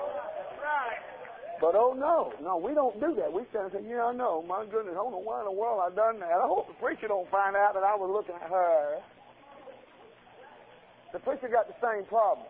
[1.60, 3.32] But oh no, no, we don't do that.
[3.32, 4.44] We stand and say, yeah, I know.
[4.44, 6.28] My goodness, I don't know why in the world I've done that.
[6.28, 9.00] I hope the preacher don't find out that I was looking at her.
[11.12, 12.46] The preacher got the same problem.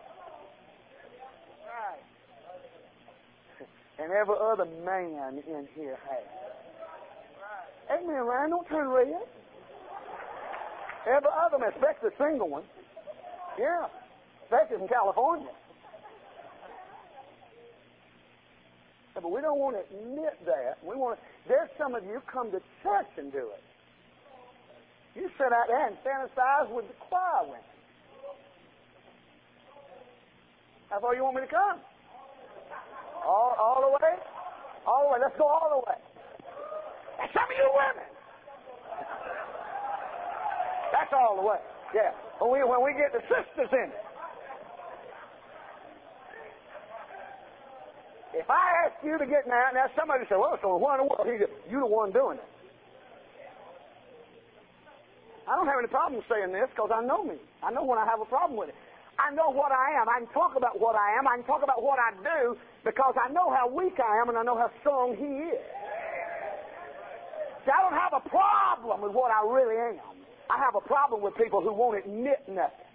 [1.63, 2.03] Right
[4.01, 6.25] and every other man in here has.
[7.91, 8.49] Amen, Ryan.
[8.49, 9.07] Don't turn red.
[11.07, 12.63] Every other man, especially the single one.
[13.59, 13.85] Yeah,
[14.45, 15.49] especially from California.
[19.13, 20.77] But we don't want to admit that.
[20.83, 23.63] We want to, there's some of you come to church and do it.
[25.15, 27.59] You sit out there and fantasize with the choir women.
[30.89, 31.79] How far you want me to come?
[33.25, 34.13] All, all the way?
[34.85, 35.19] All the way.
[35.21, 35.97] Let's go all the way.
[37.33, 38.07] Some of you women.
[40.91, 41.61] That's all the way.
[41.93, 42.11] Yeah.
[42.39, 44.03] When we, when we get the sisters in it.
[48.33, 51.11] If I ask you to get now, now somebody say, well, so what in the
[51.11, 51.27] world?
[51.69, 52.47] You're the one doing it.
[55.51, 57.35] I don't have any problem saying this because I know me.
[57.59, 58.75] I know when I have a problem with it.
[59.19, 60.07] I know what I am.
[60.07, 61.27] I can talk about what I am.
[61.27, 64.37] I can talk about what I do because I know how weak I am and
[64.37, 65.61] I know how strong He is.
[67.65, 70.17] See, I don't have a problem with what I really am.
[70.49, 72.89] I have a problem with people who won't admit nothing.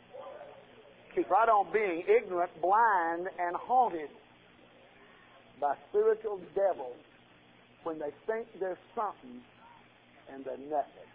[1.15, 4.11] Keep right on being ignorant, blind, and haunted
[5.61, 6.99] by spiritual devils
[7.85, 9.41] when they think there's something
[10.33, 11.09] and they're nothing.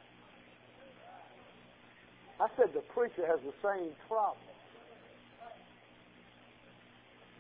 [2.39, 4.50] I said the preacher has the same problem.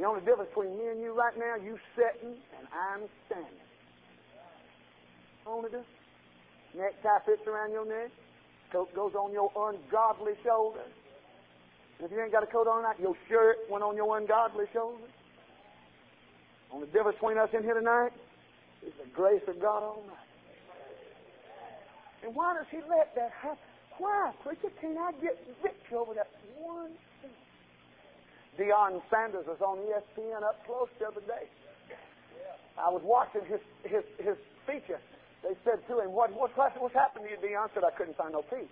[0.01, 3.61] The only difference between me and you right now, you sitting and I'm standing.
[5.45, 5.93] Only difference.
[6.73, 8.09] Necktie fits around your neck.
[8.71, 10.81] Coat goes on your ungodly shoulder.
[11.99, 14.65] And if you ain't got a coat on tonight, your shirt went on your ungodly
[14.73, 15.05] shoulder.
[16.73, 18.09] Only difference between us in here tonight
[18.81, 20.17] is the grace of God Almighty.
[22.25, 23.61] And why does He let that happen?
[23.99, 26.89] Why, preacher, can I get victory over that one?
[28.61, 31.49] Deion Sanders was on ESPN up close the other day.
[32.77, 34.37] I was watching his his his
[34.69, 35.01] feature.
[35.41, 38.33] They said to him, "What what what's happened to you, Deion?" Said, "I couldn't find
[38.33, 38.69] no peace."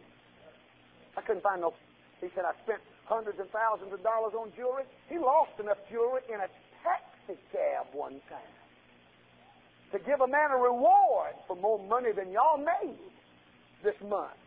[1.17, 1.73] I couldn't find no.
[2.21, 4.83] He said, I spent hundreds of thousands of dollars on jewelry.
[5.09, 6.47] He lost enough jewelry in a
[6.83, 8.55] taxi cab one time
[9.91, 13.11] to give a man a reward for more money than y'all made
[13.83, 14.37] this month.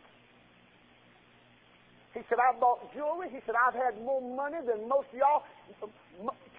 [2.15, 3.29] He said, I bought jewelry.
[3.31, 5.43] He said, I've had more money than most of y'all,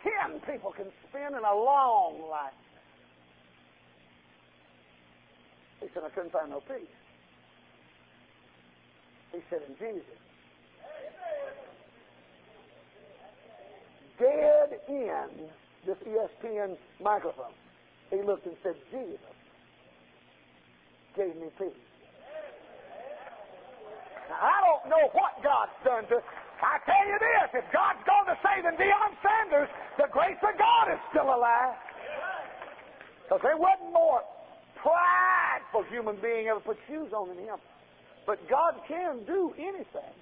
[0.04, 2.54] ten people can spend in a long life.
[5.80, 6.88] He said, I couldn't find no peace.
[9.32, 10.18] He said, in Jesus.
[14.20, 15.50] Dead in
[15.86, 17.54] this ESPN microphone.
[18.10, 19.20] He looked and said, Jesus
[21.16, 21.93] gave me peace.
[24.42, 26.18] I don't know what God's done to.
[26.64, 29.70] I tell you this: if God's going to save in Deion Sanders,
[30.00, 31.76] the grace of God is still alive.
[33.24, 34.24] Because there wasn't more
[34.80, 37.60] prideful human being ever put shoes on than him.
[38.26, 40.16] But God can do anything.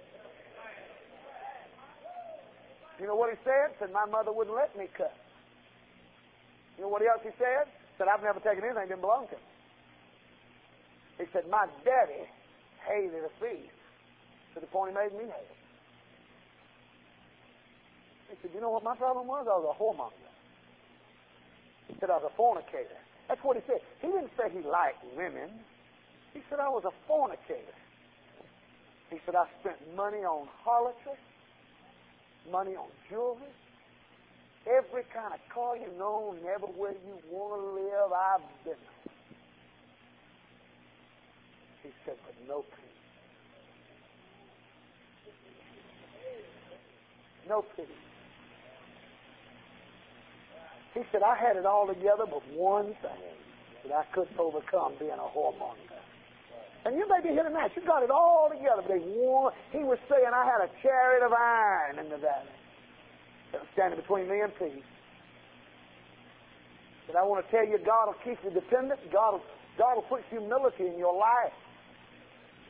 [2.99, 3.73] You know what he said?
[3.79, 5.13] Said my mother wouldn't let me cut.
[6.77, 7.65] You know what else he said?
[7.97, 9.49] Said I've never taken anything that didn't belong to me.
[11.17, 12.25] He said my daddy
[12.85, 13.69] hated a thief
[14.53, 15.47] to the point he made me it.
[18.29, 19.45] He said, you know what my problem was?
[19.47, 20.31] I was a whoremonger.
[21.87, 22.99] He said I was a fornicator.
[23.27, 23.79] That's what he said.
[24.01, 25.49] He didn't say he liked women.
[26.33, 27.75] He said I was a fornicator.
[29.09, 31.19] He said I spent money on harlotry,
[32.49, 33.51] money on jewelry,
[34.65, 38.75] every kind of car you know, and everywhere you want to live, I've been.
[41.83, 42.91] He said, but no peace.
[47.51, 47.85] No peace.
[50.93, 53.35] He said, I had it all together, but one thing
[53.83, 55.99] that I couldn't overcome being a whoremonger.
[56.85, 57.71] And you may be here tonight.
[57.75, 61.33] You got it all together, but one, he was saying, I had a chariot of
[61.33, 62.55] iron in the valley
[63.51, 64.87] that was standing between me and peace.
[67.05, 69.01] But I want to tell you, God will keep you dependent.
[69.11, 69.43] God will,
[69.77, 71.51] God will put humility in your life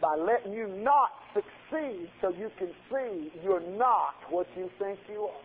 [0.02, 1.21] by letting you not
[1.72, 5.42] succeed so you can see you're not what you think you are.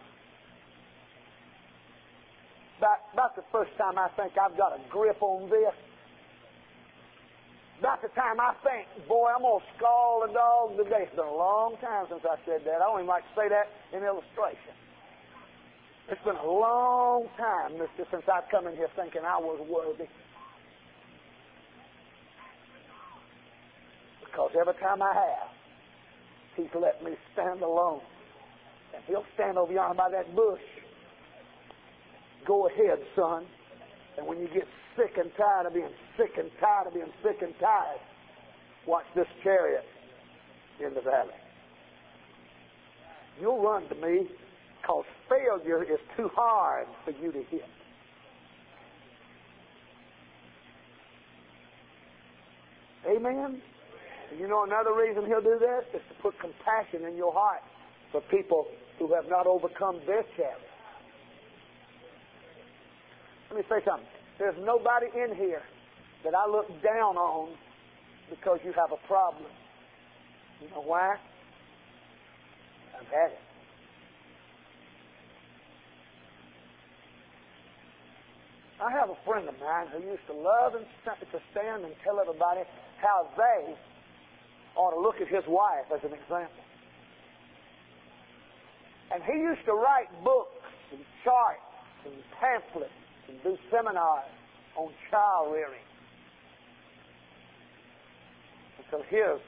[2.78, 5.72] About, about the first time I think I've got a grip on this.
[7.78, 11.04] About the time I think, boy, I'm going to scald the dog today.
[11.08, 12.80] It's been a long time since I said that.
[12.80, 14.76] I don't even like to say that in illustration.
[16.08, 20.08] It's been a long time, mister, since I've come in here thinking I was worthy.
[24.24, 25.55] Because every time I have,
[26.56, 28.00] He's let me stand alone.
[28.94, 30.60] And He'll stand over yonder by that bush.
[32.46, 33.44] Go ahead, son.
[34.16, 34.64] And when you get
[34.96, 38.00] sick and tired of being sick and tired of being sick and tired,
[38.86, 39.84] watch this chariot
[40.80, 41.34] in the valley.
[43.40, 44.28] You'll run to me
[44.80, 47.64] because failure is too hard for you to hit.
[53.06, 53.60] Amen?
[54.36, 57.62] And you know another reason he'll do this is to put compassion in your heart
[58.12, 58.66] for people
[58.98, 60.60] who have not overcome their challenge.
[63.48, 64.06] Let me say something.
[64.38, 65.62] There's nobody in here
[66.22, 67.56] that I look down on
[68.28, 69.48] because you have a problem.
[70.60, 71.16] You know why?
[72.92, 73.40] I've had it.
[78.84, 82.20] I have a friend of mine who used to love and to stand and tell
[82.20, 82.60] everybody
[83.00, 83.74] how they
[84.76, 86.62] ought to look at his wife as an example.
[89.12, 90.50] And he used to write books
[90.92, 91.60] and charts
[92.04, 92.90] and pamphlets
[93.28, 94.30] and do seminars
[94.76, 95.80] on child rearing.
[98.84, 99.40] Until his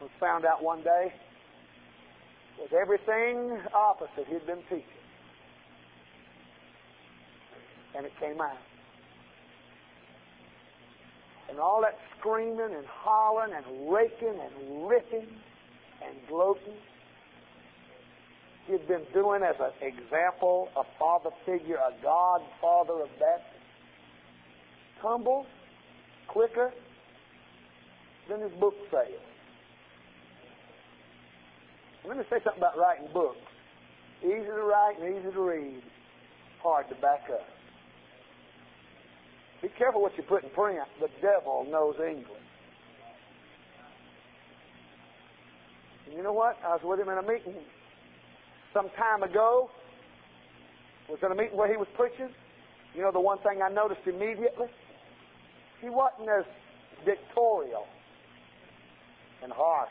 [0.00, 1.12] was found out one day
[2.58, 4.84] was everything opposite he'd been teaching.
[7.96, 8.56] And it came out.
[11.50, 15.28] And all that screaming and hollering and raking and ripping
[16.02, 16.74] and gloating
[18.66, 23.42] he'd been doing as an example, a father figure, a godfather of that.
[25.00, 25.46] Humble,
[26.28, 26.72] quicker
[28.28, 29.20] than his book sales.
[32.06, 33.38] Let me say something about writing books.
[34.22, 35.82] Easy to write and easy to read.
[36.62, 37.53] Hard to back up.
[39.64, 40.78] Be careful what you put in print.
[41.00, 42.28] The devil knows English.
[46.04, 46.58] And you know what?
[46.62, 47.54] I was with him in a meeting
[48.74, 49.70] some time ago.
[51.08, 52.28] Was in a meeting where he was preaching.
[52.94, 54.66] You know the one thing I noticed immediately?
[55.80, 56.44] He wasn't as
[57.06, 57.86] dictatorial
[59.42, 59.88] and harsh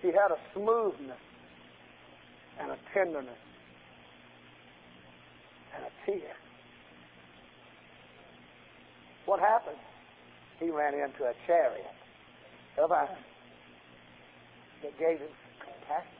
[0.00, 1.20] He had a smoothness
[2.58, 3.36] and a tenderness
[5.76, 6.36] and a tear.
[9.30, 9.78] What happened?
[10.58, 11.94] He ran into a chariot
[12.82, 13.14] of iron
[14.82, 15.30] that gave him
[15.62, 16.18] compassion.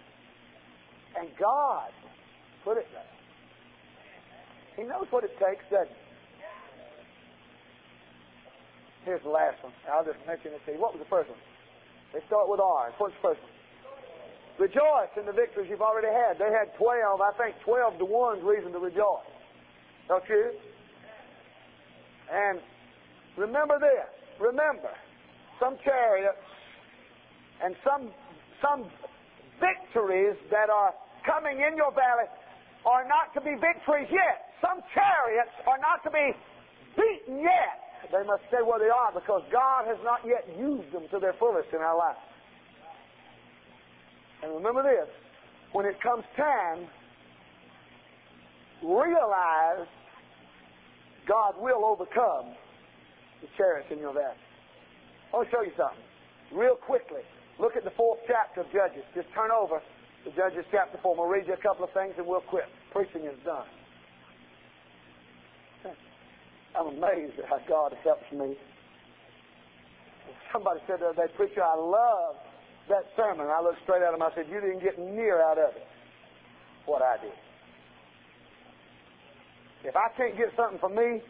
[1.19, 1.91] And God
[2.63, 3.11] put it there.
[4.77, 5.95] He knows what it takes, doesn't he?
[9.07, 9.73] Here's the last one.
[9.91, 10.79] I'll just mention it to you.
[10.79, 11.43] What was the first one?
[12.15, 12.95] They start with R.
[12.99, 14.71] What's the first one?
[14.71, 16.39] Rejoice in the victories you've already had.
[16.39, 19.27] They had 12, I think 12 to 1's reason to rejoice.
[20.07, 20.53] Don't you?
[22.31, 22.61] And
[23.37, 24.09] remember this.
[24.41, 24.91] Remember,
[25.61, 26.41] some chariots
[27.63, 28.11] and some
[28.65, 28.89] some
[29.61, 30.93] victories that are
[31.25, 32.29] coming in your valley
[32.85, 34.57] are not to be victories yet.
[34.61, 36.33] Some chariots are not to be
[36.97, 37.81] beaten yet.
[38.13, 41.35] They must stay where they are because God has not yet used them to their
[41.39, 42.19] fullest in our lives.
[44.43, 45.09] And remember this
[45.73, 46.89] when it comes time,
[48.83, 49.87] realize
[51.29, 52.57] God will overcome
[53.41, 54.39] the chariots in your valley.
[55.33, 56.05] I want to show you something
[56.53, 57.23] real quickly.
[57.59, 59.05] Look at the fourth chapter of Judges.
[59.15, 61.17] Just turn over to Judges chapter 4.
[61.17, 62.65] We'll read you a couple of things and we'll quit.
[62.93, 63.69] Preaching is done.
[66.79, 68.57] I'm amazed at how God helps me.
[70.53, 72.37] Somebody said the other day, Preacher, I love
[72.89, 73.47] that sermon.
[73.51, 74.23] I looked straight at him.
[74.23, 75.87] I said, You didn't get near out of it
[76.87, 77.33] what I did.
[79.85, 81.23] If I can't get something from me,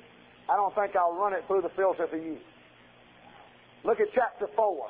[0.50, 2.36] I don't think I'll run it through the filter for you.
[3.84, 4.88] Look at chapter 4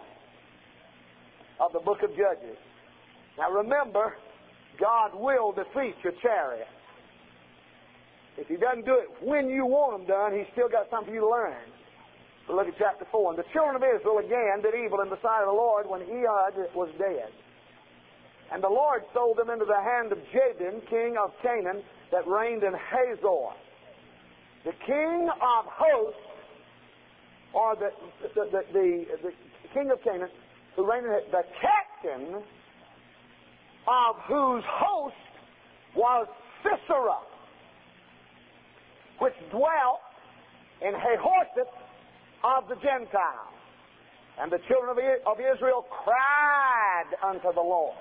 [1.60, 2.56] of the book of Judges.
[3.36, 4.16] Now remember,
[4.80, 6.66] God will defeat your chariot.
[8.38, 11.14] If he doesn't do it when you want him done, he's still got something for
[11.14, 11.68] you to learn.
[12.48, 13.36] So look at chapter 4.
[13.36, 16.00] And the children of Israel again did evil in the sight of the Lord when
[16.00, 17.28] Ehud was dead.
[18.50, 22.64] And the Lord sold them into the hand of Jabin, king of Canaan, that reigned
[22.64, 23.54] in Hazor.
[24.64, 26.20] The king of hosts,
[27.52, 27.90] or the,
[28.34, 30.28] the, the, the, the king of Canaan,
[30.76, 32.42] who reigned the captain
[33.88, 35.14] of whose host
[35.96, 36.26] was
[36.62, 37.18] Sisera
[39.20, 40.00] which dwelt
[40.80, 41.68] in Harosheth
[42.42, 43.54] of the Gentiles.
[44.40, 44.96] And the children
[45.26, 47.94] of Israel cried unto the Lord.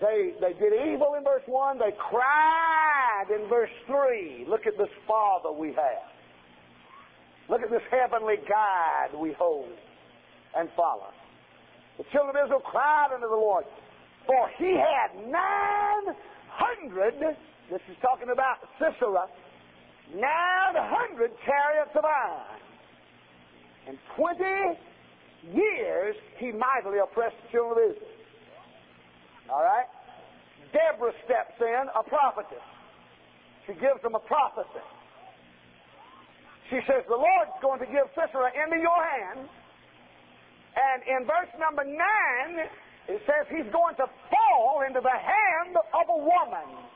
[0.00, 1.78] They, they did evil in verse 1.
[1.78, 4.46] They cried in verse 3.
[4.48, 6.08] Look at this Father we have.
[7.50, 9.68] Look at this heavenly guide we hold
[10.56, 11.10] and follow.
[11.98, 13.64] The children of Israel cried unto the Lord,
[14.26, 17.36] for he had 900,
[17.70, 19.26] this is talking about Sisera,
[20.14, 22.60] nine hundred chariots of iron.
[23.88, 24.78] In twenty
[25.52, 28.09] years, he mightily oppressed the children of Israel.
[29.50, 29.86] All right?
[30.72, 32.62] Deborah steps in, a prophetess.
[33.66, 34.86] She gives them a prophecy.
[36.70, 39.50] She says, The Lord's going to give Sisera into your hand.
[40.70, 41.98] And in verse number 9,
[43.10, 46.86] it says he's going to fall into the hand of a woman.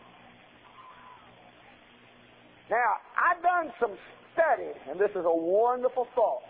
[2.70, 3.98] Now, I've done some
[4.32, 6.46] study, and this is a wonderful thought.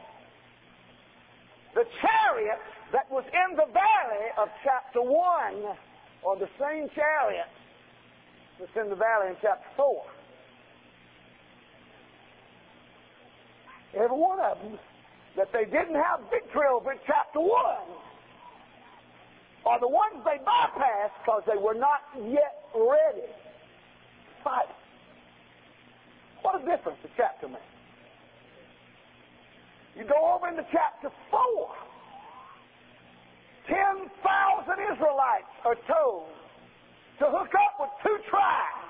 [1.74, 2.60] The chariot
[2.92, 5.74] that was in the valley of chapter 1
[6.26, 7.50] are the same chariot
[8.58, 10.04] that's in the valley in chapter 4.
[13.94, 14.78] Every one of them
[15.36, 17.50] that they didn't have victory over in chapter 1
[19.66, 24.68] are the ones they bypassed because they were not yet ready to fight.
[26.42, 27.62] What a difference a chapter makes.
[29.96, 31.40] You go over into chapter 4.
[33.68, 34.12] 10,000
[34.92, 36.28] Israelites are told
[37.18, 38.84] to hook up with two tribes.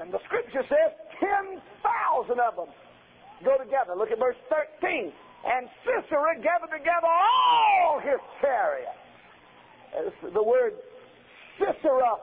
[0.00, 2.70] And the scripture says 10,000 of them
[3.44, 3.94] go together.
[3.96, 5.12] Look at verse 13.
[5.46, 8.98] And Sisera gathered together all his chariots.
[10.34, 10.74] The word
[11.58, 12.16] Sisera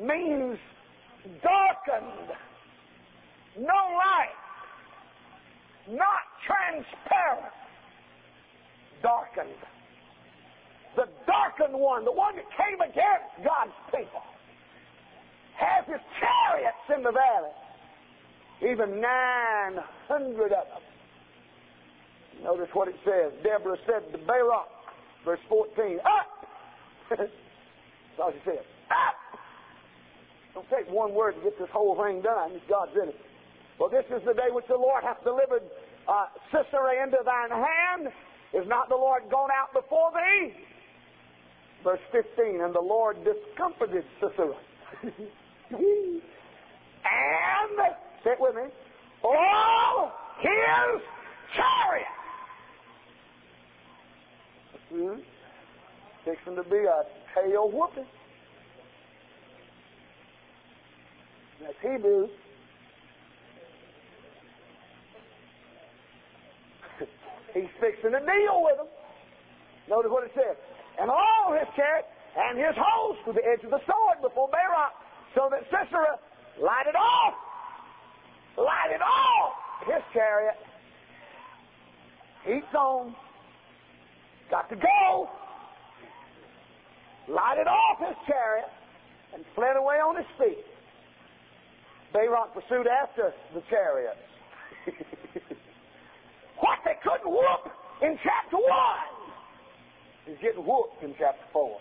[0.00, 0.58] means
[1.42, 2.36] darkened,
[3.56, 4.36] no light,
[5.88, 7.52] not transparent,
[9.04, 9.60] darkened.
[10.96, 14.24] The darkened one, the one that came against God's people,
[15.60, 17.52] has his chariots in the valley.
[18.64, 20.84] Even 900 of them.
[22.42, 23.32] Notice what it says.
[23.44, 24.66] Deborah said to Barak,
[25.24, 26.48] verse 14, Up!
[27.18, 27.30] That's
[28.18, 28.64] all she said.
[28.90, 29.18] Up!
[30.54, 32.60] Don't take one word to get this whole thing done.
[32.68, 33.20] God's in it.
[33.78, 35.62] Well, this is the day which the Lord hath delivered
[36.06, 38.14] uh, Sisera into thine hand.
[38.54, 40.54] Is not the Lord gone out before thee?
[41.82, 44.54] Verse 15, and the Lord discomfited Sisera.
[45.02, 45.18] and,
[48.22, 48.62] say it with me,
[49.24, 51.02] all his
[51.56, 52.06] chariot.
[54.90, 55.20] Hmm?
[56.24, 57.02] Fixing to be a
[57.34, 58.06] tail whooping.
[61.60, 62.28] That's Hebrew.
[67.52, 68.88] He's fixing to deal with them.
[69.88, 70.56] Notice what it says.
[70.98, 74.94] And all his chariot and his host to the edge of the sword before Barak,
[75.34, 76.18] so that Sisera
[76.58, 77.34] lighted off.
[78.56, 79.52] Lighted off
[79.86, 80.54] his chariot.
[82.46, 83.14] Heat's on.
[84.50, 85.28] Got to go.
[87.28, 88.70] Lighted off his chariot
[89.34, 90.64] and fled away on his feet.
[92.12, 94.18] Barak pursued after the chariots.
[96.64, 97.68] what they couldn't whoop
[98.00, 101.76] in chapter 1 is getting whooped in chapter 4.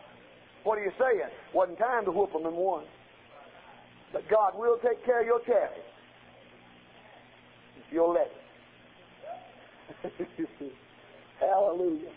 [0.65, 1.31] What are you saying?
[1.53, 2.83] Wasn't time to whoop them in 1.
[4.11, 5.87] But God will take care of your chariot
[7.79, 8.43] if you'll let it.
[11.39, 12.11] Hallelujah.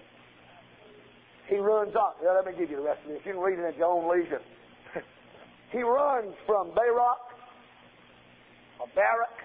[1.49, 2.15] He runs off.
[2.23, 3.21] Let me give you the rest of this.
[3.25, 4.43] You can read it at your own leisure.
[5.71, 7.23] he runs from Barak
[8.83, 9.39] a Barak.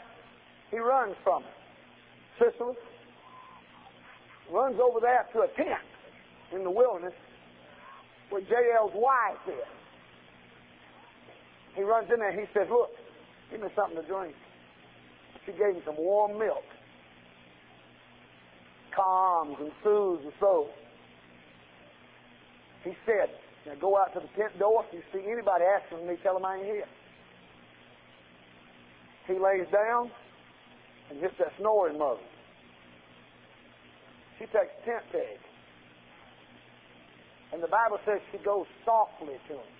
[0.72, 1.50] He runs from it.
[2.40, 2.74] Sisera
[4.50, 5.82] runs over there to a tent
[6.52, 7.14] in the wilderness
[8.30, 9.68] where Jael's wife is.
[11.76, 12.30] He runs in there.
[12.30, 12.92] And he says, "Look,
[13.50, 14.36] give me something to drink."
[15.46, 16.64] She gave him some warm milk,
[18.92, 20.70] calms and soothes the soul.
[22.84, 23.30] He said,
[23.66, 24.86] "Now go out to the tent door.
[24.88, 26.88] If you see anybody asking me, tell them I ain't here."
[29.28, 30.12] He lays down
[31.10, 32.22] and hits that snoring mother.
[34.42, 35.38] She takes tent peg.
[37.54, 39.72] And the Bible says she goes softly to him.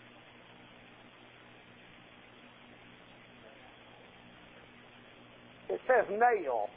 [5.70, 6.70] It says nail,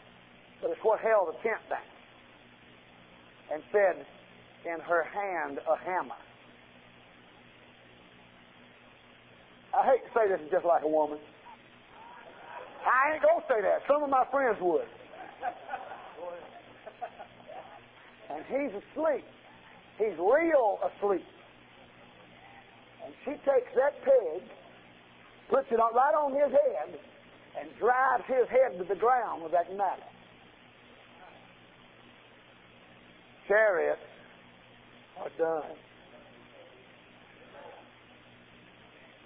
[0.63, 1.85] but it's what held the tent back.
[3.53, 4.07] And said,
[4.65, 6.17] in her hand a hammer.
[9.77, 11.19] I hate to say this is just like a woman.
[12.87, 13.83] I ain't gonna say that.
[13.87, 14.89] Some of my friends would.
[18.35, 19.25] And he's asleep.
[19.99, 21.25] He's real asleep.
[23.05, 24.43] And she takes that peg,
[25.49, 26.99] puts it right on his head,
[27.61, 30.01] and drives his head to the ground with that knife.
[33.47, 34.01] Chariots
[35.21, 35.77] are done.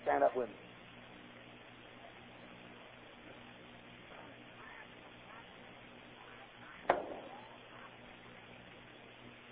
[0.03, 0.68] Stand up with me.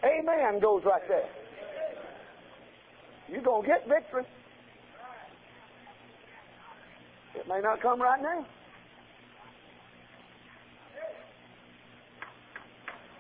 [0.07, 1.29] Amen goes right there.
[3.29, 4.25] You're going to get victory.
[7.35, 8.47] It may not come right now.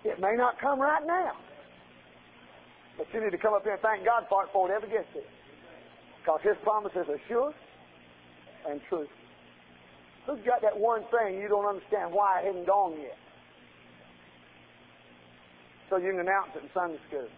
[0.04, 1.32] It may not come right now.
[2.96, 4.86] But you need to come up here and thank God for it before it ever
[4.86, 5.22] gets there.
[6.22, 7.52] Because His promises are sure
[8.68, 9.06] and true.
[10.26, 13.18] Who's got that one thing you don't understand why it hasn't gone yet?
[15.88, 17.28] So you can announce it in Sunday school.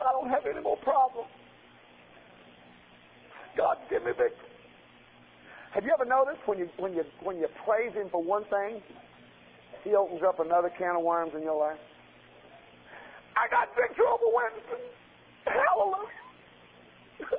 [0.00, 1.28] I don't have any more problems.
[3.56, 4.48] God, give me victory.
[5.72, 8.82] Have you ever noticed when you when you when you praise Him for one thing,
[9.84, 11.78] He opens up another can of worms in your life?
[13.36, 14.90] I got victory over Wednesday.
[15.46, 16.08] Hallelujah.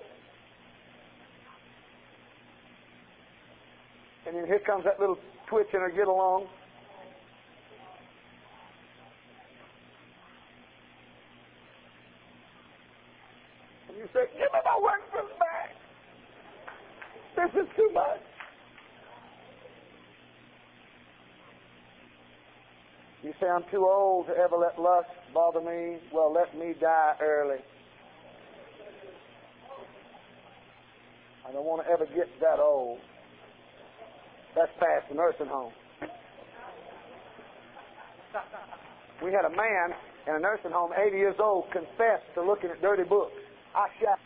[4.28, 5.18] and then here comes that little
[5.50, 6.48] twitch in her get along.
[14.14, 15.72] Give me my workman's back.
[17.36, 18.20] This is too much.
[23.24, 26.00] You say, I'm too old to ever let lust bother me.
[26.12, 27.60] Well, let me die early.
[31.48, 33.00] I don't want to ever get that old.
[34.56, 35.72] That's past the nursing home.
[39.24, 39.96] We had a man
[40.28, 43.41] in a nursing home, 80 years old, confess to looking at dirty books.
[43.74, 44.20] Shot